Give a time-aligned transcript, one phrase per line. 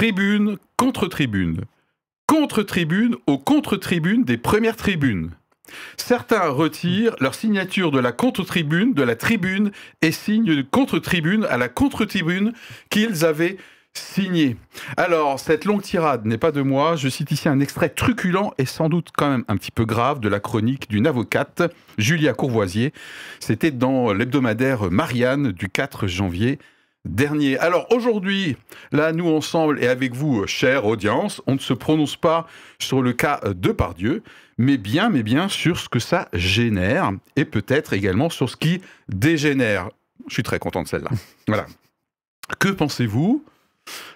[0.00, 1.60] tribune, contre-tribune,
[2.24, 5.32] contre-tribune aux contre-tribunes des premières tribunes.
[5.98, 11.58] Certains retirent leur signature de la contre-tribune, de la tribune, et signent une contre-tribune à
[11.58, 12.54] la contre-tribune
[12.88, 13.58] qu'ils avaient
[13.92, 14.56] signée.
[14.96, 16.96] Alors, cette longue tirade n'est pas de moi.
[16.96, 20.20] Je cite ici un extrait truculent et sans doute quand même un petit peu grave
[20.20, 21.62] de la chronique d'une avocate,
[21.98, 22.94] Julia Courvoisier.
[23.38, 26.58] C'était dans l'hebdomadaire Marianne du 4 janvier
[27.04, 27.58] dernier.
[27.58, 28.56] Alors aujourd'hui,
[28.92, 32.46] là, nous ensemble et avec vous, chère audience, on ne se prononce pas
[32.78, 34.22] sur le cas de Pardieu,
[34.58, 38.80] mais bien, mais bien sur ce que ça génère et peut-être également sur ce qui
[39.08, 39.90] dégénère.
[40.28, 41.10] Je suis très content de celle-là.
[41.48, 41.66] Voilà.
[42.58, 43.44] Que pensez-vous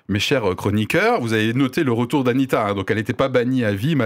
[0.09, 3.65] mes chers chroniqueurs, vous avez noté le retour d'Anita, hein, donc elle n'était pas bannie
[3.65, 3.97] à vie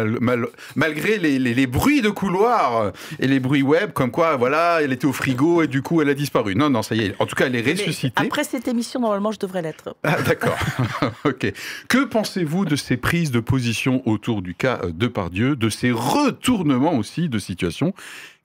[0.77, 5.13] malgré les, bruits de couloir et les bruits web, comme quoi, voilà, elle était au
[5.13, 6.55] frigo et du coup elle a disparu.
[6.55, 7.15] Non, non, ça y est.
[7.19, 8.13] En tout cas, elle est ressuscitée.
[8.17, 9.97] après cette émission, normalement, je devrais l'être.
[10.05, 10.57] Ah, d'accord.
[11.25, 11.53] ok.
[11.89, 16.97] Que pensez-vous de ces prises de position autour du cas de Pardieu, de ces retournements
[16.97, 17.95] aussi de situation?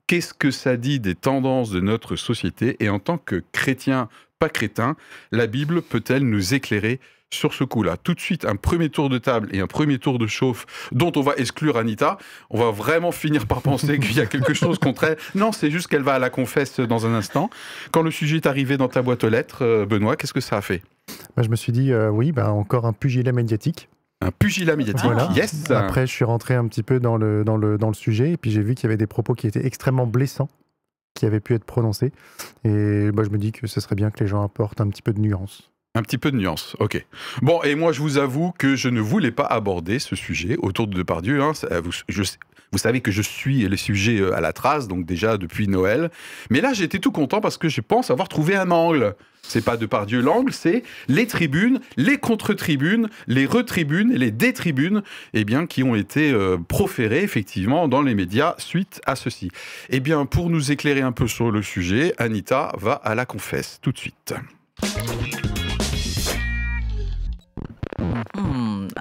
[0.06, 4.48] Qu'est-ce que ça dit des tendances de notre société Et en tant que chrétien, pas
[4.48, 4.96] crétin,
[5.32, 7.96] la Bible peut-elle nous éclairer sur ce coup-là?
[7.96, 11.12] Tout de suite, un premier tour de table et un premier tour de chauffe dont
[11.16, 12.18] on va exclure Anita.
[12.50, 15.16] On va vraiment finir par penser qu'il y a quelque chose contre elle.
[15.34, 17.50] Non, c'est juste qu'elle va à la confesse dans un instant.
[17.92, 20.56] Quand le sujet est arrivé dans ta boîte aux lettres, euh, Benoît, qu'est-ce que ça
[20.56, 20.82] a fait?
[21.36, 23.88] Bah, Je me suis dit, euh, oui, bah, encore un pugilat médiatique.
[24.20, 27.76] Un pugilat médiatique, yes Après, je suis rentré un petit peu dans le, dans le,
[27.76, 30.06] dans le sujet et puis j'ai vu qu'il y avait des propos qui étaient extrêmement
[30.06, 30.48] blessants
[31.14, 32.12] qui avaient pu être prononcés.
[32.64, 35.02] Et bah, je me dis que ce serait bien que les gens apportent un petit
[35.02, 35.70] peu de nuance.
[35.96, 37.06] Un petit peu de nuance, ok.
[37.40, 40.88] Bon, et moi je vous avoue que je ne voulais pas aborder ce sujet autour
[40.88, 41.40] de Depardieu.
[41.40, 41.52] Hein.
[41.84, 41.92] Vous,
[42.72, 46.10] vous savez que je suis le sujet euh, à la trace, donc déjà depuis Noël.
[46.50, 49.14] Mais là j'étais tout content parce que je pense avoir trouvé un angle.
[49.46, 55.02] C'est pas Depardieu l'angle, c'est les tribunes, les contre-tribunes, les retribunes et les détribunes
[55.34, 59.50] eh bien, qui ont été euh, proférées effectivement dans les médias suite à ceci.
[59.90, 63.78] Eh bien, pour nous éclairer un peu sur le sujet, Anita va à la confesse
[63.82, 64.34] tout de suite.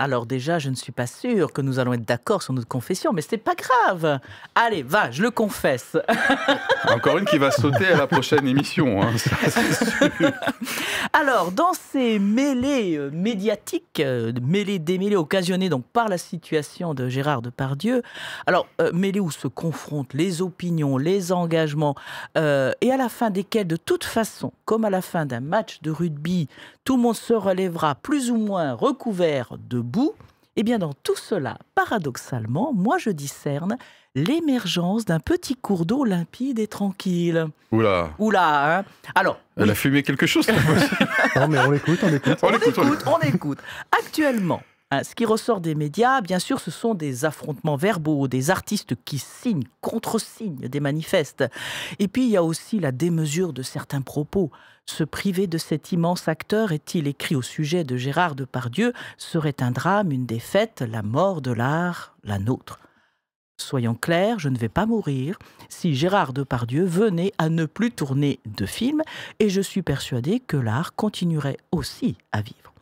[0.03, 3.13] Alors déjà, je ne suis pas sûre que nous allons être d'accord sur notre confession,
[3.13, 4.19] mais c'est pas grave.
[4.53, 5.95] Allez, va, je le confesse.
[6.89, 9.01] Encore une qui va sauter à la prochaine émission.
[9.01, 9.13] Hein,
[11.13, 17.07] alors, dans ces mêlées euh, médiatiques, euh, mêlées démêlées occasionnées donc par la situation de
[17.07, 18.03] Gérard Depardieu,
[18.45, 21.95] alors euh, mêlées où se confrontent les opinions, les engagements,
[22.35, 25.91] et à la fin desquels, de toute façon, comme à la fin d'un match de
[25.91, 26.49] rugby,
[26.83, 30.13] tout le monde se relèvera plus ou moins recouvert de boue,
[30.55, 33.77] eh bien dans tout cela, paradoxalement, moi je discerne
[34.15, 37.45] l'émergence d'un petit cours d'eau limpide et tranquille.
[37.71, 38.09] Oula.
[38.17, 39.39] Oula, hein Alors.
[39.55, 40.47] Elle a fumé quelque chose,
[41.35, 42.37] Non, mais on l'écoute, on l'écoute.
[42.41, 43.59] On, écoute, on écoute.
[43.99, 48.49] Actuellement, hein, ce qui ressort des médias, bien sûr, ce sont des affrontements verbaux, des
[48.49, 51.43] artistes qui signent, contre-signent des manifestes.
[51.99, 54.51] Et puis, il y a aussi la démesure de certains propos.
[54.85, 59.71] Se priver de cet immense acteur, est-il écrit au sujet de Gérard Depardieu, serait un
[59.71, 62.79] drame, une défaite, la mort de l'art, la nôtre.
[63.57, 65.39] Soyons clairs, je ne vais pas mourir
[65.69, 69.01] si Gérard Depardieu venait à ne plus tourner de films,
[69.39, 72.73] et je suis persuadé que l'art continuerait aussi à vivre.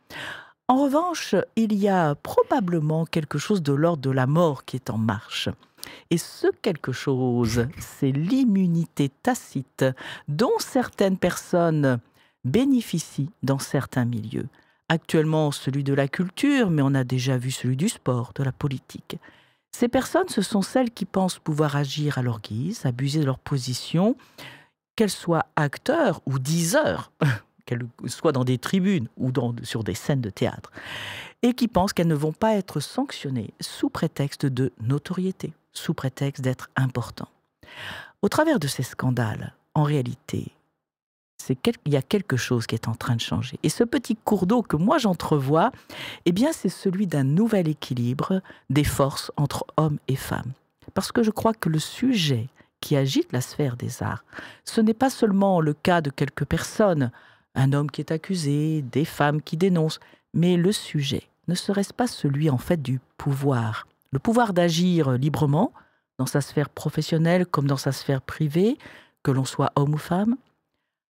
[0.68, 4.89] En revanche, il y a probablement quelque chose de l'ordre de la mort qui est
[4.89, 5.50] en marche.
[6.09, 9.86] Et ce quelque chose, c'est l'immunité tacite
[10.28, 12.00] dont certaines personnes
[12.44, 14.47] bénéficient dans certains milieux.
[14.90, 18.52] Actuellement celui de la culture, mais on a déjà vu celui du sport, de la
[18.52, 19.18] politique.
[19.72, 23.40] Ces personnes, ce sont celles qui pensent pouvoir agir à leur guise, abuser de leur
[23.40, 24.18] position,
[24.96, 27.12] qu'elles soient acteurs ou diseurs,
[27.66, 29.31] qu'elles soient dans des tribunes ou
[29.63, 30.72] sur des scènes de théâtre,
[31.42, 36.43] et qui pensent qu'elles ne vont pas être sanctionnées sous prétexte de notoriété sous prétexte
[36.43, 37.27] d'être important.
[38.21, 40.51] Au travers de ces scandales, en réalité,
[41.85, 43.59] il y a quelque chose qui est en train de changer.
[43.63, 45.71] Et ce petit cours d'eau que moi j'entrevois,
[46.25, 50.51] eh bien, c'est celui d'un nouvel équilibre des forces entre hommes et femmes.
[50.94, 52.47] Parce que je crois que le sujet
[52.79, 54.24] qui agite la sphère des arts,
[54.65, 57.12] ce n'est pas seulement le cas de quelques personnes,
[57.56, 60.00] un homme qui est accusé, des femmes qui dénoncent,
[60.33, 65.74] mais le sujet ne serait-ce pas celui en fait du pouvoir, le pouvoir d'agir librement
[66.18, 68.78] dans sa sphère professionnelle comme dans sa sphère privée,
[69.24, 70.38] que l'on soit homme ou femme.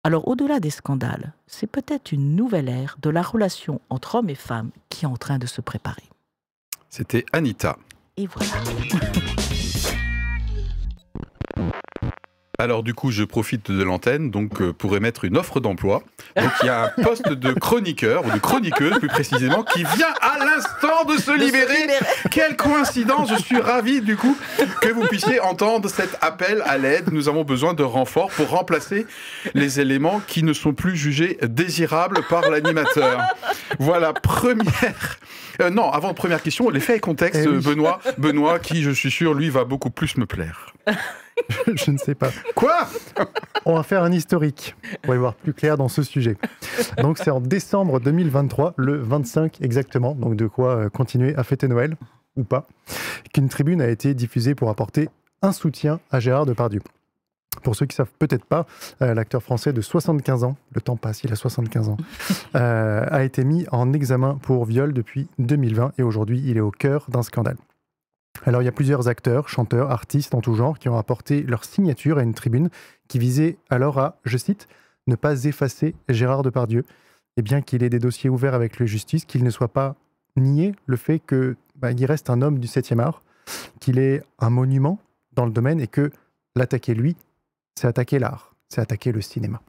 [0.05, 4.35] Alors au-delà des scandales, c'est peut-être une nouvelle ère de la relation entre hommes et
[4.35, 6.08] femmes qui est en train de se préparer.
[6.88, 7.76] C'était Anita.
[8.17, 8.52] Et voilà.
[12.60, 16.02] Alors du coup, je profite de l'antenne donc euh, pour émettre une offre d'emploi.
[16.36, 20.12] Donc il y a un poste de chroniqueur ou de chroniqueuse plus précisément qui vient
[20.20, 21.80] à l'instant de se De se libérer.
[21.80, 22.04] libérer.
[22.30, 24.36] Quelle coïncidence Je suis ravi du coup
[24.82, 27.10] que vous puissiez entendre cet appel à l'aide.
[27.12, 29.06] Nous avons besoin de renforts pour remplacer
[29.54, 33.22] les éléments qui ne sont plus jugés désirables par l'animateur.
[33.78, 35.18] Voilà, première.
[35.62, 37.62] euh, non, avant première question, les faits et contexte, Eh oui.
[37.64, 38.00] Benoît.
[38.18, 40.74] Benoît, qui je suis sûr, lui, va beaucoup plus me plaire.
[41.75, 42.31] Je ne sais pas.
[42.54, 42.87] Quoi?
[43.64, 46.37] On va faire un historique pour y voir plus clair dans ce sujet.
[46.98, 51.69] Donc c'est en décembre 2023, le 25 exactement, donc de quoi euh, continuer à fêter
[51.69, 51.96] Noël,
[52.37, 52.66] ou pas,
[53.32, 55.08] qu'une tribune a été diffusée pour apporter
[55.42, 56.81] un soutien à Gérard Depardieu.
[57.62, 58.66] Pour ceux qui savent peut-être pas,
[59.02, 61.96] euh, l'acteur français de 75 ans, le temps passe, il a 75 ans,
[62.54, 66.70] euh, a été mis en examen pour viol depuis 2020 et aujourd'hui il est au
[66.70, 67.56] cœur d'un scandale.
[68.44, 71.64] Alors il y a plusieurs acteurs, chanteurs, artistes en tout genre qui ont apporté leur
[71.64, 72.70] signature à une tribune
[73.08, 74.66] qui visait alors à, je cite,
[75.06, 76.84] ne pas effacer Gérard Depardieu.
[77.36, 79.94] Et bien qu'il ait des dossiers ouverts avec la justice, qu'il ne soit pas
[80.36, 83.22] nié le fait que bah, il reste un homme du 7e art,
[83.78, 84.98] qu'il est un monument
[85.32, 86.10] dans le domaine et que
[86.56, 87.16] l'attaquer lui,
[87.74, 89.60] c'est attaquer l'art, c'est attaquer le cinéma.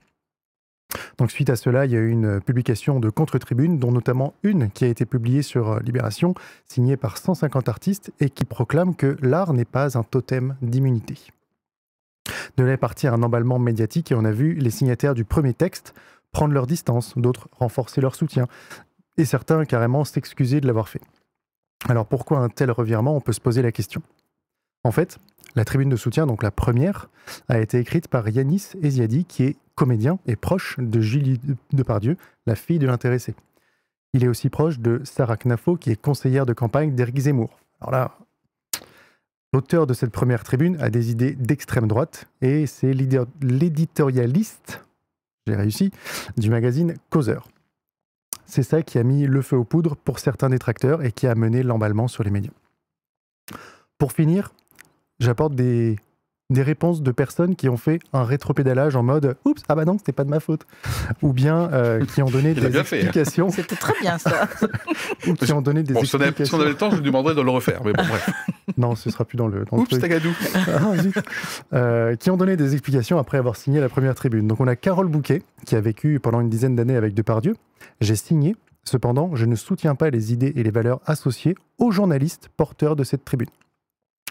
[1.21, 4.71] Donc suite à cela, il y a eu une publication de contre-tribune, dont notamment une
[4.71, 6.33] qui a été publiée sur euh, Libération,
[6.65, 11.19] signée par 150 artistes et qui proclame que l'art n'est pas un totem d'immunité.
[12.57, 15.53] De là est parti un emballement médiatique et on a vu les signataires du premier
[15.53, 15.93] texte
[16.31, 18.47] prendre leur distance, d'autres renforcer leur soutien,
[19.17, 21.03] et certains carrément s'excuser de l'avoir fait.
[21.87, 23.15] Alors pourquoi un tel revirement?
[23.15, 24.01] On peut se poser la question.
[24.83, 25.19] En fait,
[25.55, 27.09] la tribune de soutien, donc la première,
[27.47, 31.39] a été écrite par Yanis Eziadi, qui est comédien et proche de Julie
[31.71, 33.35] Depardieu, la fille de l'intéressé.
[34.13, 37.59] Il est aussi proche de Sarah Knafo, qui est conseillère de campagne d'Éric Zemmour.
[37.79, 38.17] Alors là,
[39.53, 44.83] l'auteur de cette première tribune a des idées d'extrême droite, et c'est l'éditorialiste,
[45.47, 45.91] j'ai réussi,
[46.37, 47.47] du magazine Causeur.
[48.45, 51.35] C'est ça qui a mis le feu aux poudres pour certains détracteurs et qui a
[51.35, 52.51] mené l'emballement sur les médias.
[53.97, 54.51] Pour finir,
[55.21, 55.97] j'apporte des,
[56.51, 59.97] des réponses de personnes qui ont fait un rétropédalage en mode Oups, ah bah non,
[59.97, 60.65] c'était pas de ma faute.
[61.21, 62.81] Ou bien euh, qui ont donné des hein.
[62.81, 63.49] explications.
[63.49, 64.49] C'était très bien ça.
[65.27, 66.57] ou qui ont donné des Bon, si on, avait, si explications.
[66.57, 67.81] on avait le temps, je lui demanderais de le refaire.
[67.83, 68.29] Mais bon, bref.
[68.77, 70.29] Non, ce sera plus dans le, dans Oups, tagadou.
[70.55, 70.93] Ah.
[71.73, 74.47] Euh, qui ont donné des explications après avoir signé la première tribune.
[74.47, 77.55] Donc on a Carole Bouquet, qui a vécu pendant une dizaine d'années avec Depardieu.
[78.01, 82.49] J'ai signé, cependant, je ne soutiens pas les idées et les valeurs associées aux journalistes
[82.57, 83.49] porteurs de cette tribune.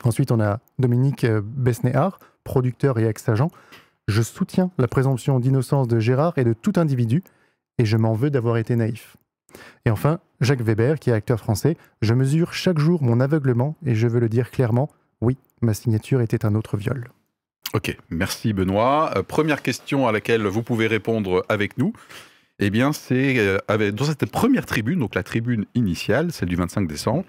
[0.04, 3.50] Ensuite, on a Dominique euh, Besnéard, producteur et ex-agent.
[4.08, 7.22] Je soutiens la présomption d'innocence de Gérard et de tout individu,
[7.78, 9.16] et je m'en veux d'avoir été naïf.
[9.84, 11.76] Et enfin, Jacques Weber, qui est acteur français.
[12.02, 16.20] Je mesure chaque jour mon aveuglement, et je veux le dire clairement, oui, ma signature
[16.20, 17.08] était un autre viol.
[17.72, 19.12] Ok, merci Benoît.
[19.16, 21.92] Euh, première question à laquelle vous pouvez répondre avec nous.
[22.58, 26.86] Eh bien, c'est euh, dans cette première tribune, donc la tribune initiale, celle du 25
[26.86, 27.24] décembre,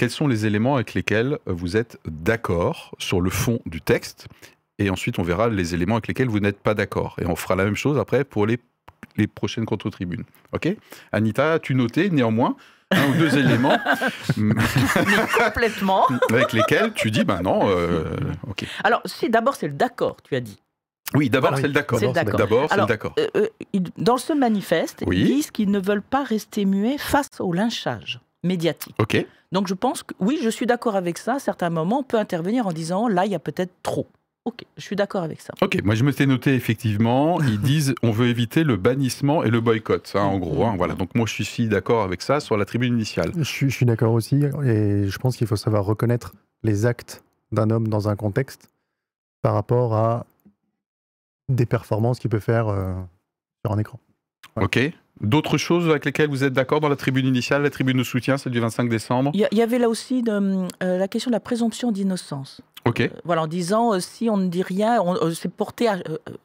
[0.00, 4.28] quels sont les éléments avec lesquels vous êtes d'accord sur le fond du texte
[4.78, 7.16] Et ensuite, on verra les éléments avec lesquels vous n'êtes pas d'accord.
[7.20, 8.58] Et on fera la même chose après pour les,
[9.18, 10.24] les prochaines contre-tribunes.
[10.54, 10.74] Ok?
[11.12, 12.56] Anita, tu notais néanmoins
[12.92, 13.78] un ou deux éléments
[15.44, 16.06] Complètement.
[16.30, 18.04] avec lesquels tu dis, ben non, euh,
[18.48, 18.64] ok.
[18.82, 20.56] Alors, si, d'abord, c'est le d'accord, tu as dit.
[21.12, 22.00] Oui, d'abord, Ah c'est le d'accord.
[22.00, 23.14] D'abord, c'est le Alors, d'accord.
[23.18, 23.48] Euh, euh,
[23.98, 25.18] dans ce manifeste, Oui.
[25.20, 28.96] ils disent qu'ils ne veulent pas rester muets face au lynchage médiatique.
[29.52, 31.34] Donc je pense que oui, je suis d'accord avec ça.
[31.34, 34.06] À certains moments, on peut intervenir en disant là, il y a peut-être trop.
[34.46, 35.52] Ok, je suis d'accord avec ça.
[35.60, 39.50] Ok, moi je me suis noté effectivement, ils disent on veut éviter le bannissement et
[39.50, 40.64] le boycott, hein, en gros.
[40.64, 40.94] hein, voilà.
[40.94, 43.32] Donc moi je suis d'accord avec ça sur la tribune initiale.
[43.36, 46.32] Je suis, je suis d'accord aussi, et je pense qu'il faut savoir reconnaître
[46.62, 48.70] les actes d'un homme dans un contexte
[49.42, 50.24] par rapport à
[51.50, 52.94] des performances qu'il peut faire euh,
[53.64, 53.98] sur un écran.
[54.60, 54.78] Ok.
[55.20, 58.38] D'autres choses avec lesquelles vous êtes d'accord dans la tribune initiale, la tribune de soutien,
[58.38, 59.30] celle du 25 décembre?
[59.34, 60.32] Il y, avait là aussi de,
[60.82, 62.62] euh, la question de la présomption d'innocence.
[62.86, 63.00] Ok.
[63.02, 65.98] Euh, voilà, en disant euh, si on ne dit rien, on, euh, c'est porté à,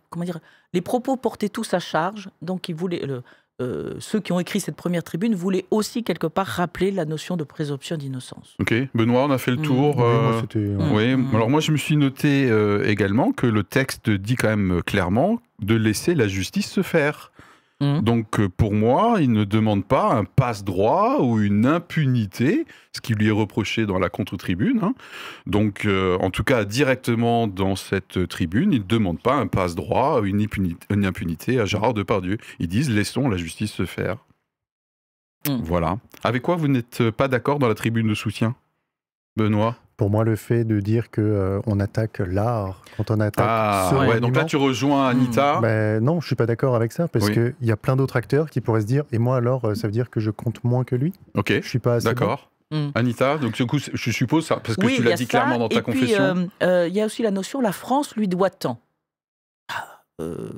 [0.09, 0.39] comment dire,
[0.73, 2.27] les propos portaient tous à charge.
[2.41, 3.23] Donc ils voulaient, le-
[3.61, 7.37] euh, ceux qui ont écrit cette première tribune voulaient aussi quelque part rappeler la notion
[7.37, 8.57] de présomption d'innocence.
[8.59, 8.73] Ok.
[8.93, 9.61] Benoît, on a fait le Mm.
[9.61, 9.95] tour.
[9.95, 10.91] Oui, moi, c'était- Mm.
[10.93, 11.29] Oui, Mm.
[11.35, 15.39] alors moi je me suis noté euh, également que le texte dit quand même clairement
[15.61, 17.31] de laisser la justice se faire.
[17.81, 18.01] Mhm.
[18.03, 23.13] Donc euh, pour moi, il ne demande pas un passe-droit ou une impunité, ce qui
[23.15, 24.79] lui est reproché dans la contre-tribune.
[24.81, 24.93] hein.
[25.45, 30.21] Donc euh, en tout cas, directement dans cette tribune, il ne demande pas un passe-droit
[30.21, 32.37] ou une, impunité- une impunité à Gérard Depardieu.
[32.59, 34.17] Ils disent laissons la justice se faire.
[35.47, 35.61] Mhm.
[35.63, 35.97] Voilà.
[36.23, 38.55] Avec quoi vous n'êtes pas d'accord dans la tribune de soutien
[39.35, 39.75] Benoît?
[39.97, 43.87] Pour moi, le fait de dire que euh, on attaque l'art quand on attaque Ah,
[43.89, 45.59] ce ouais, monument, donc là tu rejoins Anita.
[45.61, 47.33] ben, non, je suis pas d'accord avec ça parce Oui.
[47.33, 49.87] qu'il y a plein d'autres acteurs qui pourraient se dire et moi alors, euh, ça
[49.87, 51.13] veut dire que je compte moins que lui?
[51.35, 52.03] ok, Je suis pas bon.
[52.03, 52.51] d'accord.
[52.71, 52.87] Mm.
[52.95, 55.59] Anita, donc du coup, je suppose ça, parce que oui, tu l'as dit ça, clairement
[55.59, 56.23] dans ta et puis, confession.
[56.23, 58.79] euh, euh, il y a aussi la notion la France lui doit tant.
[59.71, 60.49] Ah, euh,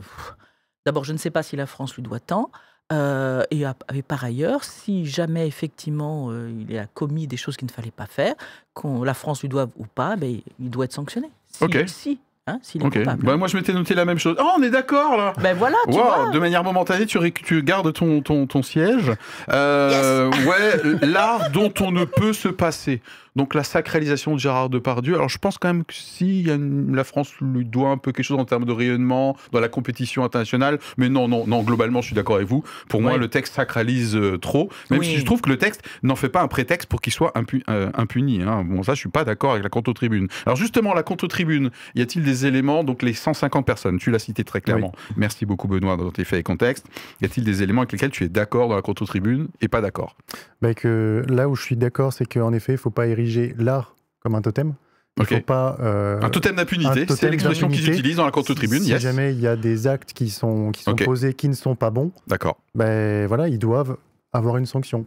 [0.85, 2.49] D'abord, je ne sais pas si la France lui doit tant.
[2.93, 7.57] Euh, et, à- et par ailleurs, si jamais effectivement euh, il a commis des choses
[7.57, 8.33] qu'il ne fallait pas faire,
[8.73, 11.29] qu'on la France lui doive ou pas, ben, il doit être sanctionné.
[11.51, 11.83] Si, Ok.
[11.87, 13.25] si, hein, s'il est ok, coupable.
[13.25, 14.37] bah, moi je m'étais noté la même chose.
[14.39, 16.29] Oh, on est d'accord là Ben voilà, tu Wow, vois.
[16.31, 19.11] de manière momentanée, tu, gardes ton, ton, ton siège.
[19.49, 23.01] Euh, Ouais, l'art dont on ne peut se passer.
[23.37, 25.13] Donc la sacralisation de Gérard Depardieu.
[25.15, 27.89] Alors je pense quand même que si il y a une- la France lui doit
[27.89, 31.45] un peu quelque chose en termes de rayonnement dans la compétition internationale, mais non, non,
[31.47, 31.61] non.
[31.61, 32.63] Globalement, je suis d'accord avec vous.
[32.89, 35.05] Pour moi, le texte sacralise euh, trop, même Oui.
[35.05, 37.61] si je trouve que le texte n'en fait pas un prétexte pour qu'il soit impu-
[37.69, 38.41] euh, impuni.
[38.41, 38.63] hein.
[38.65, 40.27] Bon, ça, je suis pas d'accord avec la contre-tribune.
[40.47, 42.83] Alors justement, la contre-tribune, y a-t-il des éléments?
[42.83, 44.93] Donc les 150 personnes, tu l'as cité très clairement.
[45.15, 46.87] Merci beaucoup Benoît dans tes faits et contextes.
[47.21, 50.15] Y a-t-il des éléments avec lesquels tu es d'accord dans la contre-tribune et pas d'accord?
[50.63, 53.26] Ben, que là où je suis d'accord, c'est qu'en effet, il faut pas ériger
[53.57, 54.73] l'art comme un totem.
[55.17, 55.29] Il Ok.
[55.29, 55.77] faut pas.
[55.79, 58.83] euh, Un totem un d'impunité, c'est l'expression qu'ils utilisent dans la contre-tribune.
[58.83, 59.01] Si yes.
[59.01, 61.05] jamais il y a des actes qui sont, qui sont Ok.
[61.05, 62.57] posés qui ne sont pas bons, D'accord.
[62.75, 63.97] ben voilà, ils doivent
[64.31, 65.05] avoir une sanction.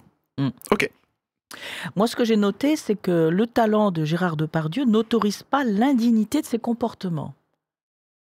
[1.96, 6.40] Moi, ce que j'ai noté, c'est que le talent de Gérard Depardieu n'autorise pas l'indignité
[6.40, 7.34] de ses comportements.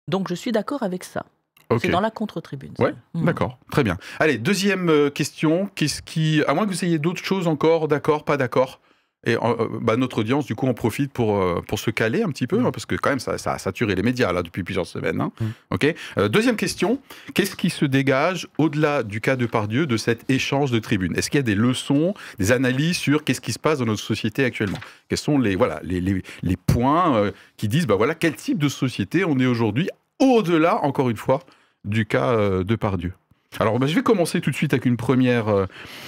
[0.08, 1.26] Donc, je suis d'accord avec ça.
[1.72, 1.80] Ok.
[1.82, 2.74] C'est dans la contre-tribune.
[2.78, 3.26] Ouais, Mm.
[3.26, 3.98] D'accord, très bien.
[4.20, 5.68] Allez, deuxième euh, question.
[5.74, 8.80] Qu'est-ce qui, à moins que vous ayez d'autres choses encore, d'accord, pas d'accord.
[9.26, 12.30] Et euh, bah, notre audience, du coup, en profite pour, euh, pour se caler un
[12.30, 12.66] petit peu, Mm.
[12.68, 15.20] hein, parce que quand même, ça, ça a saturé les médias là depuis plusieurs semaines.
[15.22, 15.32] hein.
[15.42, 15.76] Mm.
[16.18, 17.00] Euh, deuxième question.
[17.34, 21.16] Qu'est-ce qui se dégage au-delà du cas de Pardieu de cet échange de tribunes?
[21.16, 24.02] Est-ce qu'il y a des leçons, des analyses sur qu'est-ce qui se passe dans notre
[24.04, 24.78] société actuellement?
[25.10, 28.58] Quels sont les voilà les, les, les points euh, qui disent bah voilà quel type
[28.58, 29.90] de société on est aujourd'hui
[30.20, 31.42] au-delà encore une fois
[31.84, 33.14] du cas euh, de Pardieu?
[33.60, 35.66] Alors, bah, je vais commencer tout de suite avec une première, euh,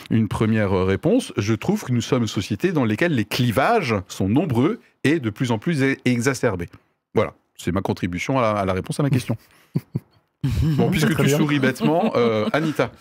[0.09, 1.31] une première euh, réponse.
[1.37, 5.29] Je trouve que nous sommes une société dans laquelle les clivages sont nombreux et de
[5.29, 6.69] plus en plus exacerbés.
[7.13, 9.37] Voilà, c'est ma contribution à la, à la réponse à ma question.
[10.77, 11.35] Bon, puisque tu bien.
[11.37, 12.91] souris bêtement, euh, Anita.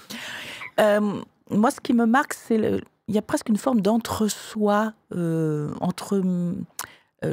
[0.80, 2.56] Euh, moi, ce qui me marque, c'est
[3.08, 6.54] il y a presque une forme d'entre-soi euh, entre euh,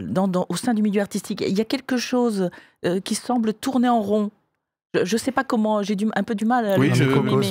[0.01, 1.41] dans- dans- au sein du milieu artistique.
[1.47, 2.49] Il y a quelque chose
[2.85, 4.29] euh, qui semble tourner en rond.
[4.93, 5.81] Je ne sais pas comment.
[5.81, 7.03] J'ai un peu du mal à Oui, le je,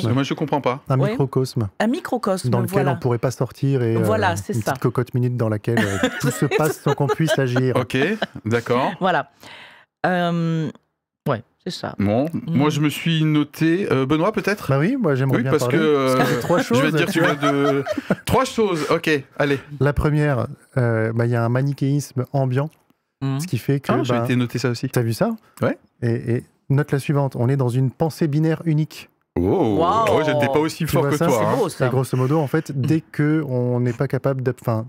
[0.06, 0.82] mais moi je comprends pas.
[0.88, 2.48] Un microcosme un microcosme.
[2.50, 2.92] dans lequel voilà.
[2.92, 4.72] on pourrait pas sortir et euh, Voilà, c'est une ça.
[4.72, 7.74] petite cocotte minute dans laquelle euh, tout se passe sans qu'on puisse agir.
[7.76, 7.96] Ok,
[8.44, 8.92] d'accord.
[9.00, 9.30] Voilà.
[10.06, 10.70] Euh,
[11.28, 11.96] ouais, c'est ça.
[11.98, 13.88] Bon, moi je me suis noté.
[13.90, 14.68] euh, Benoît peut-être?
[14.68, 15.78] Bah oui, moi j'aimerais Oui, bien parce parler.
[15.78, 16.80] que, euh, Parce a trois Je choses.
[16.82, 17.34] vais te dire, tu vois.
[17.34, 17.82] de.
[18.24, 19.58] Trois choses, ok, allez.
[19.80, 20.46] La première,
[20.76, 22.70] euh, bah, il y a un manichéisme ambiant,
[23.20, 23.40] Mhm.
[23.40, 23.90] ce qui fait que.
[23.92, 24.88] Ah, j'ai bah, été noté ça aussi.
[24.88, 25.30] T'as vu ça?
[25.60, 25.76] Ouais.
[26.02, 29.08] Et, et note la suivante on est dans une pensée binaire unique.
[29.38, 29.40] Oh,
[29.78, 30.04] Wow.
[30.10, 31.38] oh, j'étais pas aussi Tu fort que ça, toi.
[31.38, 31.56] C'est hein.
[31.56, 34.86] beau, Et grosso modo, en fait, dès que on n'est pas capable d'ap- enfin,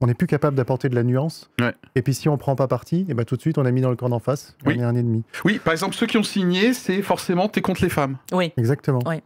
[0.00, 1.50] on n'est plus capable d'apporter de la nuance.
[1.60, 1.72] Ouais.
[1.96, 3.80] Et puis si on prend pas parti, et ben tout de suite on a mis
[3.80, 4.56] dans le camp d'en face.
[4.64, 4.74] Oui.
[4.76, 5.24] On est un ennemi.
[5.44, 8.16] Oui, par exemple, ceux qui ont signé, c'est forcément t'es contre les femmes.
[8.32, 8.52] Oui.
[8.56, 9.00] Exactement.
[9.06, 9.22] Ouais.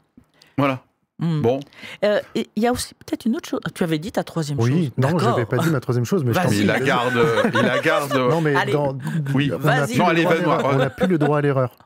[0.57, 0.83] Voilà.
[1.21, 1.43] Mhm.
[1.43, 1.61] Bon,
[2.05, 3.61] Euh, Il y a aussi peut-être une autre chose.
[3.75, 4.71] Tu avais dit ta troisième chose.
[4.71, 4.93] Oui.
[4.97, 5.21] Non, D'accord.
[5.31, 6.59] j'avais pas dit ma troisième chose, mais je t'en Vas-y.
[6.61, 7.13] il la garde.
[7.55, 8.13] il la garde.
[8.31, 8.73] Non, mais Allez.
[8.73, 8.97] dans,
[9.35, 9.51] Oui.
[9.53, 10.71] on n'a plus, Non, le allez, droit à l'erreur.
[10.73, 11.77] On n'a plus le droit à l'erreur.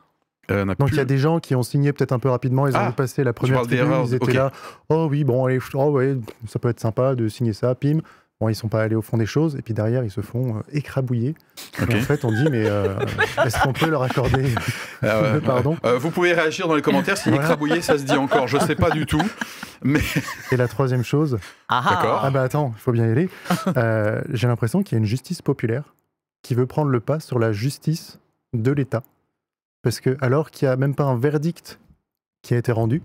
[0.51, 2.67] euh, Donc il plus- y a des gens qui ont signé peut-être un peu rapidement,
[2.67, 4.51] ils ont Ah, vu passer la première tribune, ils étaient là,
[4.89, 7.99] oh oui, bon, allez, oh ouais, ça peut être sympa de signer ça, pim.
[8.41, 10.57] Bon, ils sont pas allés au fond des choses, et puis derrière, ils se font
[10.57, 11.33] euh, écrabouiller.
[11.81, 11.91] Ok.
[11.91, 12.95] Et en fait, on dit, mais euh,
[13.45, 14.53] est-ce qu'on peut leur accorder
[15.01, 17.45] Ah ouais, le pardon Euh, vous pouvez réagir dans les commentaires si Voilà.
[17.45, 18.47] écrabouillé, ça se dit encore.
[18.47, 19.21] Je sais pas du tout.
[19.83, 20.01] Mais
[20.51, 21.37] Et la troisième chose,
[21.69, 21.89] Ah, ah.
[21.95, 22.21] D'accord.
[22.23, 23.29] ah bah attends, il faut bien y aller.
[23.77, 25.93] Euh, J'ai l'impression qu'il y a une justice populaire
[26.41, 28.19] qui veut prendre le pas sur la justice
[28.53, 29.03] de l'État.
[29.83, 31.79] Parce que alors qu'il n'y a même pas un verdict
[32.41, 33.01] qui a été rendu,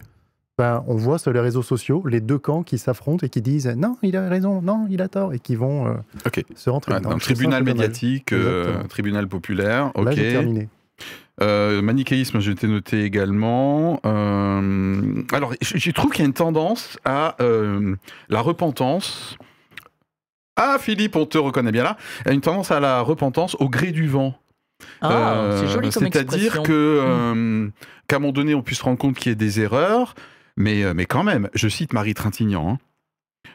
[0.59, 3.69] ben, on voit sur les réseaux sociaux les deux camps qui s'affrontent et qui disent
[3.77, 5.95] non, il a raison, non, il a tort, et qui vont euh,
[6.57, 7.11] se rentrer Ouais, dedans.
[7.11, 9.85] un Je trouve ça tribunal médiatique, euh, tribunal populaire.
[9.95, 10.13] Là, Ok.
[10.15, 10.69] j'ai terminé.
[11.41, 14.01] Euh, manichéisme, j'ai été noté également.
[14.05, 17.95] Euh, alors, je, je trouve qu'il y a une tendance à euh,
[18.29, 19.37] la repentance.
[20.57, 21.97] Ah, Philippe, on te reconnaît bien là.
[22.25, 24.35] Il y a une tendance à la repentance au gré du vent.
[25.01, 27.69] Ah, Euh, c'est joli comme C'est-à-dire que euh,
[28.09, 30.17] qu'à un moment donné, on puisse se rendre compte qu'il y a des erreurs,
[30.59, 32.73] mais, euh, mais quand même, je cite Marie Trintignant.
[32.73, 32.79] hein,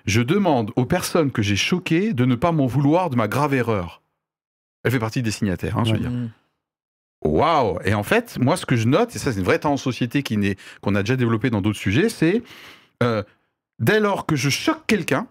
[0.05, 3.53] je demande aux personnes que j'ai choquées de ne pas m'en vouloir de ma grave
[3.53, 4.01] erreur.
[4.83, 6.11] Elle fait partie des signataires, hein, je veux dire.
[7.23, 9.81] Waouh Et en fait, moi, ce que je note, et ça, c'est une vraie tendance
[9.81, 10.23] en société
[10.81, 12.41] qu'on a déjà développé dans d'autres sujets, c'est
[13.01, 13.23] euh,
[13.79, 15.27] dès lors que je choque quelqu'un,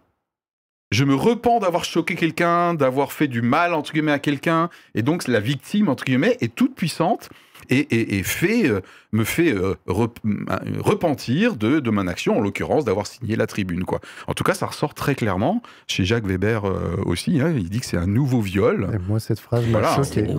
[0.90, 5.02] je me repens d'avoir choqué quelqu'un, d'avoir fait du mal entre guillemets à quelqu'un, et
[5.02, 7.30] donc la victime entre guillemets est toute puissante
[7.72, 8.80] et, et- et fait, euh,
[9.12, 13.46] me fait euh, rep- euh, repentir de, de mon action, en l'occurrence d'avoir signé la
[13.46, 13.84] tribune.
[13.84, 14.00] Quoi.
[14.26, 16.64] En tout cas, ça ressort très clairement chez Jacques Weber
[17.06, 17.40] aussi.
[17.40, 17.52] hein.
[17.56, 18.88] il dit que c'est un nouveau viol.
[18.94, 20.06] Et moi, cette phrase m'a Voilà, choqué.
[20.26, 20.34] c'est-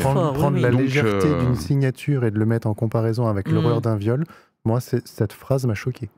[0.00, 0.60] Prendre, oui.
[0.60, 3.54] la Donc, légèreté euh, d'une signature et de le mettre en comparaison avec Mm.
[3.54, 4.24] l'horreur d'un viol,
[4.64, 6.08] moi, cette phrase m'a choqué.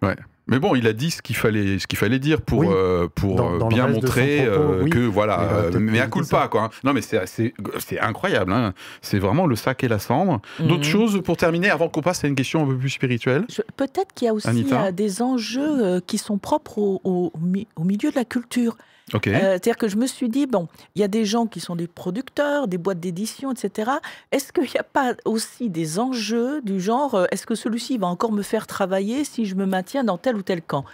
[0.47, 2.67] Mais bon, il a dit ce qu'il fallait, ce qu'il fallait dire pour, Oui.
[2.71, 4.91] euh, pour Dans- euh, dans bien montrer propos, euh, oui.
[4.91, 6.69] que voilà, euh, peut-être mais à coup pas quoi.
[6.85, 8.53] Non mais c'est c'est incroyable.
[8.53, 8.75] hein.
[9.01, 10.43] C'est vraiment le sac et la cendre.
[10.59, 10.83] D'autres Mhm.
[10.85, 13.47] choses pour terminer avant qu'on passe à une question un peu plus spirituelle?
[13.77, 14.87] Peut-être qu'il y a aussi Anita?
[14.87, 18.77] euh, des enjeux euh, qui sont propres au, au milieu de la culture.
[19.15, 21.77] Euh, C'est-à-dire que je me suis dit, bon, il y a des gens qui sont
[21.77, 23.91] des producteurs, des boîtes d'édition, etc.
[24.33, 28.07] Est-ce qu'il n'y a pas aussi des enjeux du genre, euh, est-ce que celui-ci va
[28.07, 30.85] encore me faire travailler si je me maintiens dans tel ou tel camp?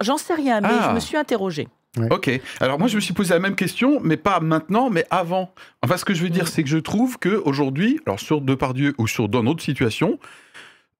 [0.00, 0.86] J'en- sais rien, mais Ah.
[0.90, 1.68] je me suis interrogée.
[2.10, 2.30] Ok.
[2.60, 5.52] Alors moi je me suis posé la même question, mais pas maintenant, mais avant.
[5.82, 6.46] Enfin ce que je veux dire, Mm.
[6.46, 10.18] c'est que je trouve que aujourd'hui, alors sur Depardieu ou sur dans d'autres situations,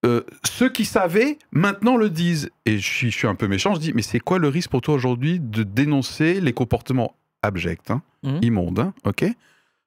[0.07, 2.50] euh, ceux qui savaient maintenant le disent.
[2.66, 4.71] Et je suis, je suis un peu méchant, je dis, mais c'est quoi le risque
[4.71, 8.38] pour toi aujourd'hui de dénoncer les comportements abjects, hein, Mhm.
[8.42, 9.25] immondes, hein, ok?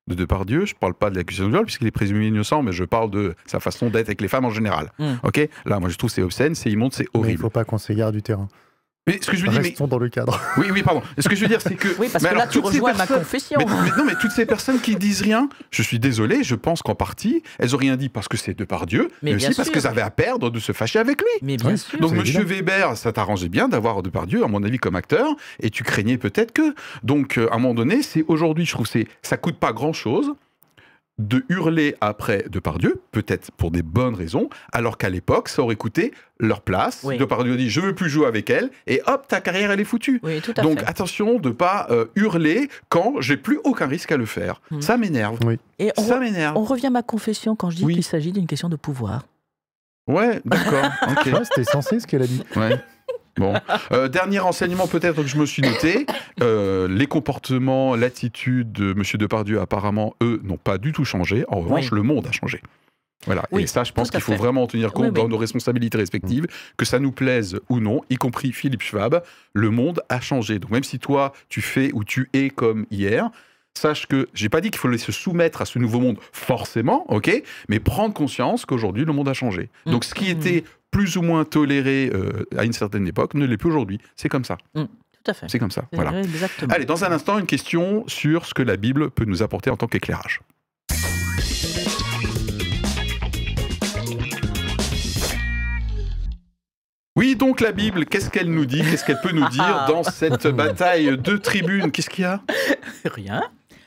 [0.07, 2.83] De Depardieu, je parle pas de l'accusation de viol puisqu'il est présumé innocent, mais je
[2.83, 4.91] parle de sa façon d'être avec les femmes en général.
[4.99, 5.13] Mm.
[5.23, 7.41] Ok, là, moi je trouve que c'est obscène, c'est immonde, c'est Mais il ne horrible.
[7.41, 8.49] faut pas qu'on s'égare du terrain.
[9.05, 10.39] Mais ce que je veux dire, mais dans le cadre.
[10.57, 11.01] oui, oui, pardon.
[11.19, 12.91] Ce que je veux dire, c'est que Oui, parce mais que alors, là, tu rejoins
[12.93, 13.59] ma personnes- confession.
[13.59, 16.81] mais, mais non, mais toutes ces personnes qui disent rien, je suis désolé, je pense
[16.81, 19.47] qu'en partie, elles ont rien dit parce que c'est de par Dieu, mais, Mais aussi
[19.47, 19.73] bien parce sûr.
[19.73, 21.27] qu'elles avaient à perdre de se fâcher avec lui.
[21.41, 21.77] Mais bien Oui.
[21.77, 21.99] sûr.
[21.99, 22.55] Donc Monsieur évident.
[22.71, 25.27] Weber, ça t'arrangeait bien d'avoir Depardieu, à mon avis, comme acteur,
[25.59, 26.73] et tu craignais peut-être que.
[27.03, 30.31] Donc euh, à un moment donné, c'est aujourd'hui, je trouve, c'est ça coûte pas grand-chose
[31.19, 36.11] de hurler après Depardieu, peut-être pour des bonnes raisons, alors qu'à l'époque, ça aurait coûté
[36.39, 37.01] leur place.
[37.03, 37.17] Oui.
[37.19, 40.19] Depardieu dit, je veux plus jouer avec elle, et hop, ta carrière, elle est foutue.
[40.23, 40.85] Oui, tout à Donc fait.
[40.87, 44.59] attention de pas euh, hurler quand j'ai plus aucun risque à le faire.
[44.71, 44.81] Mhm.
[44.81, 45.37] Ça m'énerve.
[45.77, 46.57] Et on, Ça m'énerve.
[46.57, 47.93] on revient à ma confession quand je dis Oui.
[47.93, 49.23] qu'il s'agit d'une question de pouvoir.
[50.07, 50.89] Ouais, d'accord.
[51.45, 52.43] C'était censé ce qu'elle a dit.
[52.55, 52.81] Ouais.
[53.37, 53.53] Bon.
[53.91, 56.05] Euh, dernier renseignement peut-être que je me suis noté.
[56.41, 59.01] Euh, les comportements, l'attitude de M.
[59.15, 61.43] Depardieu, apparemment, eux, n'ont pas du tout changé.
[61.47, 61.97] En revanche, Oui.
[61.97, 62.61] le monde a changé.
[63.25, 63.43] Voilà.
[63.51, 65.21] Oui, et ça, je pense qu'il faut vraiment en tenir compte Oui, oui.
[65.21, 66.45] dans nos responsabilités respectives,
[66.77, 70.59] que ça nous plaise ou non, y compris Philippe Schwab, le monde a changé.
[70.59, 73.29] Donc même si toi, tu fais ou tu es comme hier,
[73.75, 77.41] sache que j'ai pas dit qu'il fallait se soumettre à ce nouveau monde forcément, ok,
[77.69, 79.69] mais prendre conscience qu'aujourd'hui le monde a changé.
[79.85, 80.39] Donc ce qui Mhm.
[80.41, 83.99] était plus ou moins toléré euh, à une certaine époque ne l'est plus aujourd'hui.
[84.15, 84.57] C'est comme ça.
[84.73, 84.87] Tout
[85.27, 85.47] à fait.
[85.49, 85.85] C'est comme ça.
[85.91, 86.19] Voilà.
[86.21, 86.73] Exactement.
[86.73, 89.75] Allez, dans un instant, une question sur ce que la Bible peut nous apporter en
[89.75, 90.39] tant qu'éclairage.
[97.15, 98.81] Oui, donc la Bible, qu'est-ce qu'elle nous dit?
[98.81, 101.91] Qu'est-ce qu'elle peut nous dire dans cette bataille de tribunes?
[101.91, 102.41] Qu'est-ce qu'il y a?
[103.05, 103.43] Rien.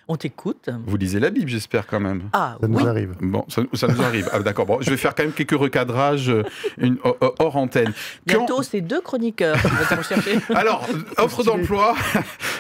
[0.09, 0.71] On t'écoute.
[0.87, 2.29] Vous lisez la Bible, j'espère quand même.
[2.33, 2.87] Ah Ça nous oui.
[2.87, 3.15] arrive.
[3.21, 4.29] Bon, ça, ça nous arrive.
[4.33, 6.45] Ah, D'accord, bon, je vais faire quand même quelques recadrages euh,
[6.79, 7.93] une- hors- hors antenne.
[8.29, 10.55] Quand- Bientôt, c'est deux chroniqueurs qui vont.
[10.57, 10.87] Alors,
[11.19, 11.97] offre d'emploi,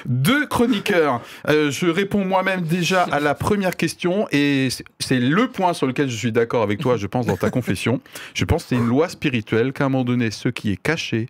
[0.06, 1.20] deux chroniqueurs.
[1.48, 5.86] Euh, je réponds moi-même déjà à la première question et c'est- c'est le point sur
[5.86, 8.00] lequel je suis d'accord avec toi, je pense, dans ta confession.
[8.34, 11.28] Je pense que c'est une loi spirituelle qu'à un moment donné, ce qui est caché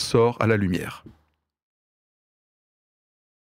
[0.00, 1.04] sort à la lumière.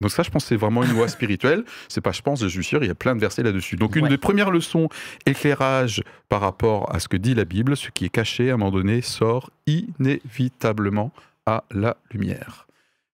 [0.03, 1.65] Donc ça, je pense c'est vraiment une loi spirituelle.
[1.89, 3.77] C'est pas, je pense, je suis sûr, il y a plein de versets là-dessus.
[3.77, 4.09] Donc une Ouais.
[4.11, 4.89] des premières leçons,
[5.25, 8.57] éclairage par rapport à ce que dit la Bible, ce qui est caché à un
[8.59, 11.11] moment donné sort inévitablement
[11.47, 12.67] à la lumière.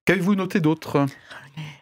[0.04, 1.06] Qu'avez-vous noté d'autre?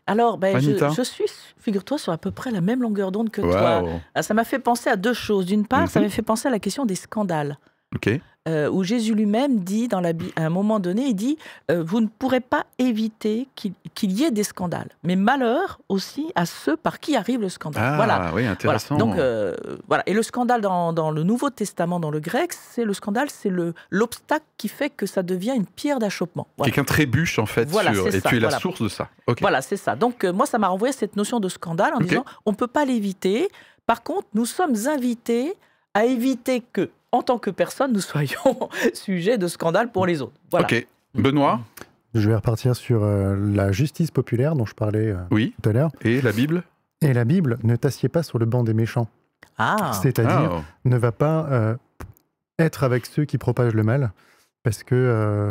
[0.07, 1.25] Alors, ben, je, je suis,
[1.59, 3.83] figure-toi, sur à peu près la même longueur d'onde que toi.
[4.15, 5.47] Ah, Ça m'a fait penser à deux choses.
[5.47, 6.07] D'une part, ça Mhm.
[6.07, 7.59] m'a fait penser à la question des scandales.
[8.48, 11.37] Euh, où Jésus lui-même dit, dans la, à un moment donné, il dit
[11.70, 14.88] euh, Vous ne pourrez pas éviter qu'il y ait des scandales.
[15.03, 17.83] Mais malheur aussi à ceux par qui arrive le scandale.
[17.85, 18.18] Ah, voilà.
[18.26, 18.50] oui, Voilà.
[18.53, 18.96] intéressant.
[18.96, 19.55] Donc euh,
[19.88, 20.03] voilà.
[20.07, 23.50] Et le scandale dans, dans le Nouveau Testament, dans le grec, c'est le scandale, c'est
[23.50, 26.46] le l'obstacle qui fait que ça devient une pierre d'achoppement.
[26.57, 26.72] Voilà.
[26.72, 29.11] Quelqu'un trébuche en fait Voilà, sur, c'est et ça, tu es la source de ça.
[29.26, 29.42] Ok.
[29.42, 29.96] Voilà, c'est ça.
[29.96, 32.87] Donc moi, ça m'a renvoyé cette notion de scandale en disant on ne peut pas
[32.87, 33.48] l'éviter.
[33.85, 35.55] Par contre, nous sommes invités
[35.92, 40.38] à éviter que, en tant que personne, nous soyons sujets de scandale pour les autres.
[40.51, 40.66] Voilà.
[40.66, 40.87] Ok.
[41.14, 41.61] Benoît,
[42.14, 45.55] Je vais repartir sur euh, la justice populaire dont je parlais euh, oui.
[45.62, 45.90] tout à l'heure.
[46.03, 46.62] Et la Bible
[47.01, 49.09] Et la Bible, ne t'assieds pas sur le banc des méchants.
[49.59, 51.77] Ah, C'est-à-dire, Ah, ne va pas euh,
[52.59, 54.12] être avec ceux qui propagent le mal,
[54.62, 55.51] parce que euh,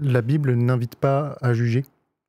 [0.00, 1.84] la Bible n'invite pas à juger,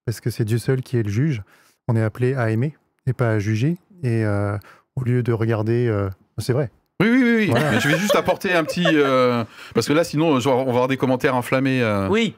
[0.06, 1.42] parce que c'est Dieu seul qui est le juge.
[1.88, 2.76] On est appelé à aimer
[3.08, 3.78] et pas à juger.
[4.04, 4.58] Et euh,
[4.96, 6.70] au lieu de regarder, euh, c'est vrai.
[7.02, 7.36] Oui, oui, oui.
[7.38, 7.46] oui.
[7.48, 7.72] Voilà.
[7.72, 8.86] Mais je vais juste apporter un petit.
[8.88, 11.82] euh, parce que là, sinon, genre, on va avoir des commentaires enflammés.
[11.82, 12.08] euh.
[12.10, 12.36] oui.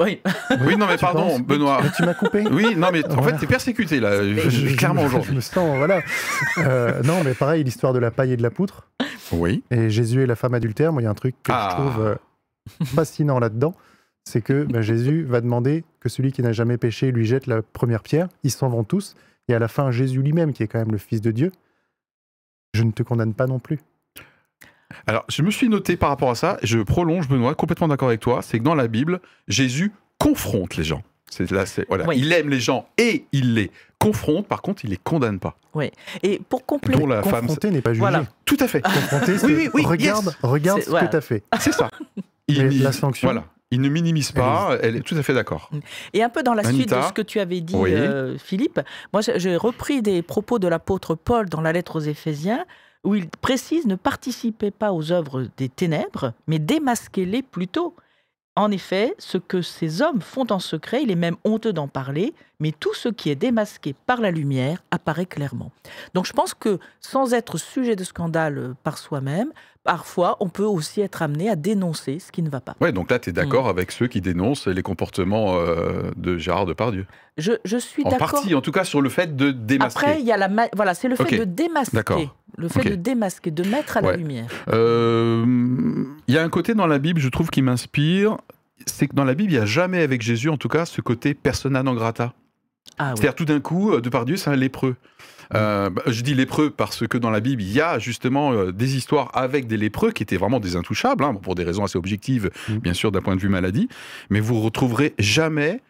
[0.00, 0.20] Oui.
[0.66, 1.80] Oui, non, mais Tu pardon, penses Benoît.
[1.82, 3.34] Mais tu m'as coupé Oui, non, mais en Voilà.
[3.34, 5.30] fait, t'es persécuté, là, Je- je- clairement je- aujourd'hui.
[5.30, 6.00] Je me sens, voilà.
[6.58, 8.88] Euh, non, mais pareil, l'histoire de la paille et de la poutre.
[9.30, 9.62] Oui.
[9.70, 11.68] Et Jésus et la femme adultère, moi, il y a un truc que Ah.
[11.70, 12.14] je trouve euh,
[12.86, 13.74] fascinant là-dedans.
[14.24, 17.60] C'est que ben, Jésus va demander que celui qui n'a jamais péché lui jette la
[17.62, 18.28] première pierre.
[18.44, 19.14] Ils s'en vont tous.
[19.48, 21.52] Et à la fin, Jésus lui-même, qui est quand même le Fils de Dieu,
[22.74, 23.78] je ne te condamne pas non plus.
[25.06, 28.20] Alors, je me suis noté par rapport à ça, je prolonge, Benoît, complètement d'accord avec
[28.20, 31.02] toi, c'est que dans la Bible, Jésus confronte les gens.
[31.30, 32.16] C'est là, c'est voilà, Oui.
[32.18, 34.46] il aime les gens et il les confronte.
[34.46, 35.56] Par contre, il les condamne pas.
[36.22, 37.46] Et pour compléter, Dont la femme.
[37.46, 38.00] Confronter n'est pas jugé.
[38.00, 38.24] Voilà.
[38.44, 38.82] Tout à fait.
[38.82, 40.36] Confronter, Oui, oui, oui, regarde, yes.
[40.42, 41.06] regarde C'est- ce voilà.
[41.06, 41.42] que tu as fait.
[41.60, 41.88] C'est ça.
[42.16, 43.44] Mais Il, la sanction, Voilà.
[43.70, 44.76] Il ne minimise pas.
[44.82, 45.70] Elle est tout à fait d'accord.
[46.12, 47.94] Et un peu dans la suite de ce que tu avais dit, Oui.
[47.94, 48.80] euh, Philippe,
[49.14, 52.66] moi j'ai repris des propos de l'apôtre Paul dans la lettre aux Éphésiens,
[53.04, 57.94] où il précise ne participez pas aux œuvres des ténèbres, mais démasquez-les plutôt.
[58.54, 62.34] En effet, ce que ces hommes font en secret, il est même honteux d'en parler,
[62.60, 65.72] mais tout ce qui est démasqué par la lumière apparaît clairement.
[66.12, 69.52] Donc je pense que sans être sujet de scandale euh, par soi-même,
[69.84, 72.76] parfois on peut aussi être amené à dénoncer ce qui ne va pas.
[72.82, 73.36] Ouais, donc là, tu es Mm.
[73.36, 77.06] d'accord avec ceux qui dénoncent les comportements euh, de Gérard Depardieu?
[77.38, 78.32] Je, je suis En d'accord.
[78.32, 79.98] partie, en tout cas, sur le fait de démasquer.
[79.98, 82.36] Après, il y a la ma- voilà, c'est le fait de démasquer, D'accord.
[82.56, 84.48] Le fait de démasquer, de mettre à la lumière.
[84.68, 85.44] Euh,
[86.28, 88.36] Il y a un côté dans la Bible, je trouve, qui m'inspire.
[88.86, 91.00] C'est que dans la Bible, il n'y a jamais avec Jésus, en tout cas, ce
[91.00, 92.32] côté persona non grata.
[92.98, 93.16] Ah oui.
[93.16, 94.96] C'est-à-dire tout d'un coup, euh, Depardieu, c'est un lépreux.
[95.54, 98.72] Euh, bah, je dis lépreux parce que dans la Bible, il y a justement euh,
[98.72, 101.98] des histoires avec des lépreux qui étaient vraiment des intouchables, hein, pour des raisons assez
[101.98, 102.76] objectives, Mm.
[102.78, 103.88] bien sûr, d'un point de vue maladie.
[104.30, 105.80] Mais vous retrouverez jamais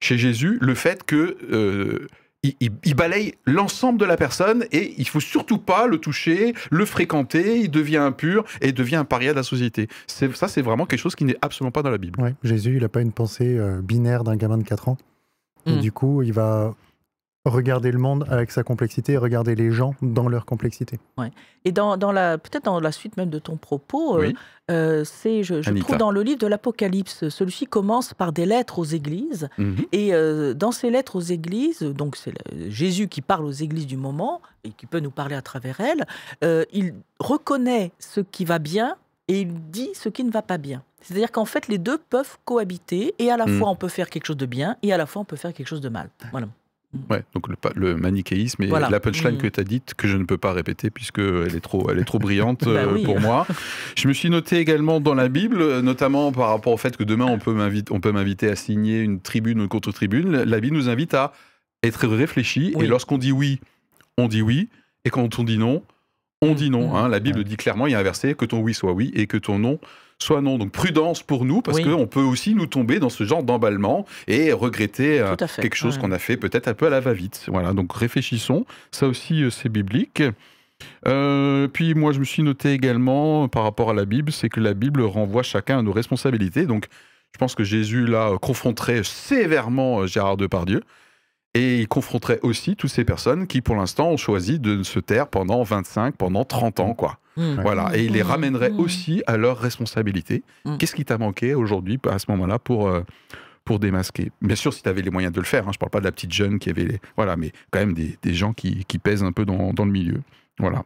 [0.00, 2.08] chez Jésus le fait que euh,
[2.42, 6.54] il, il- il balaye l'ensemble de la personne et il faut surtout pas le toucher,
[6.70, 9.88] le fréquenter, il devient impur et devient un paria de la société.
[10.06, 12.20] Ça, c'est vraiment quelque chose qui n'est absolument pas dans la Bible.
[12.20, 14.98] Ouais, Jésus, il n'a pas une pensée euh, binaire d'un gamin de 4 ans.
[15.66, 15.80] Et Mm.
[15.80, 16.74] du coup, il va
[17.44, 20.98] regarder le monde avec sa complexité et regarder les gens dans leur complexité.
[21.64, 24.34] Et dans, dans la peut-être dans la suite même de ton propos, euh, Oui.
[24.70, 28.84] euh, c'est je, trouve dans le livre de l'Apocalypse, celui-ci commence par des lettres aux
[28.84, 29.48] églises.
[29.58, 29.76] Mhm.
[29.92, 32.32] Et euh, dans ces lettres aux églises, donc c'est
[32.68, 36.06] Jésus qui parle aux églises du moment et qui peut nous parler à travers elles,
[36.44, 38.94] euh, il reconnaît ce qui va bien
[39.28, 40.82] et il dit ce qui ne va pas bien.
[41.00, 43.58] C'est-à-dire qu'en fait, les deux peuvent cohabiter et à la Mm.
[43.58, 45.52] fois on peut faire quelque chose de bien et à la fois on peut faire
[45.52, 46.10] quelque chose de mal.
[46.30, 46.46] Voilà.
[47.08, 48.90] Ouais, donc le, manichéisme et Voilà.
[48.90, 49.38] la punchline Mm.
[49.38, 51.98] que tu as dite, que je ne peux pas répéter puisque elle est trop, elle
[51.98, 53.02] est trop brillante Bah euh, oui.
[53.02, 53.46] pour moi.
[53.96, 57.04] Je me suis noté également dans la Bible, euh, notamment par rapport au fait que
[57.04, 57.54] demain on peut
[58.12, 60.42] m'inviter, à signer une tribune ou une contre-tribune.
[60.42, 61.32] La Bible nous invite à
[61.82, 62.84] être réfléchi Oui.
[62.84, 63.60] et lorsqu'on dit oui,
[64.18, 64.68] on dit oui
[65.06, 65.82] et quand on dit non,
[66.42, 66.92] on dit non.
[66.92, 66.96] Mm.
[66.96, 67.08] hein.
[67.08, 69.26] La Bible dit clairement, il y a un verset, que ton oui soit oui et
[69.26, 69.78] que ton non
[70.22, 70.58] soit non.
[70.58, 71.84] Donc prudence pour nous parce Oui.
[71.84, 76.00] qu'on peut aussi nous tomber dans ce genre d'emballement et regretter euh, quelque chose Ouais.
[76.02, 77.44] qu'on a fait peut-être un peu à la va-vite.
[77.48, 78.64] Voilà, donc réfléchissons.
[78.90, 80.22] Ça aussi, euh, c'est biblique.
[81.06, 84.60] Euh, puis moi, je me suis noté également par rapport à la Bible, c'est que
[84.60, 86.66] la Bible renvoie chacun à nos responsabilités.
[86.66, 86.86] Donc,
[87.32, 90.82] je pense que Jésus là confronterait sévèrement Gérard Depardieu.
[91.54, 95.28] Et il confronterait aussi toutes ces personnes qui, pour l'instant, ont choisi de se taire
[95.28, 97.18] pendant 25, pendant 30 ans, quoi.
[97.36, 97.60] Mm.
[97.60, 97.90] Voilà.
[97.94, 98.26] Et il les Mm.
[98.26, 98.80] ramènerait Mm.
[98.80, 100.42] aussi à leurs responsabilités.
[100.78, 103.02] Qu'est-ce qui t'a manqué aujourd'hui, à ce moment-là, pour, euh,
[103.66, 104.32] pour démasquer?
[104.40, 105.68] Bien sûr, si tu avais les moyens de le faire.
[105.68, 107.00] Hein, je parle pas de la petite jeune qui avait les...
[107.16, 109.92] Voilà, mais quand même des, des gens qui, qui pèsent un peu dans, dans le
[109.92, 110.20] milieu.
[110.58, 110.84] Voilà.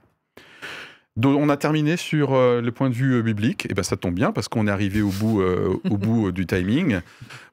[1.17, 3.67] Donc, on a terminé sur euh, le point de vue euh, biblique.
[3.71, 6.45] Et ben, ça tombe bien parce qu'on est arrivé au bout, euh, au bout du
[6.45, 6.99] timing.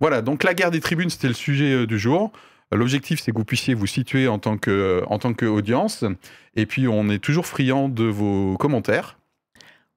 [0.01, 2.31] Voilà, donc la guerre des tribunes, c'était le sujet du jour.
[2.73, 6.03] L'objectif, c'est que vous puissiez vous situer en tant que en tant qu'audience.
[6.55, 9.17] Et puis, on est toujours friand de vos commentaires.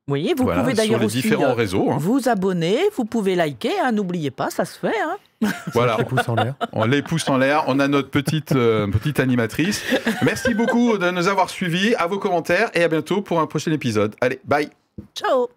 [0.09, 1.91] Oui, vous Voilà, pouvez d'ailleurs sur les aussi différents euh, réseaux.
[1.91, 1.97] hein.
[1.99, 4.95] vous abonner, vous pouvez liker, hein, n'oubliez pas, ça se fait.
[5.01, 5.17] hein.
[5.75, 6.55] Voilà, Les pouces en l'air.
[6.73, 7.65] on les pousse en l'air.
[7.67, 9.83] On a notre petite, euh, petite animatrice.
[10.23, 11.95] Merci beaucoup de nous avoir suivis.
[11.97, 14.15] À vos commentaires et à bientôt pour un prochain épisode.
[14.21, 14.71] Allez, bye
[15.15, 15.49] Ciao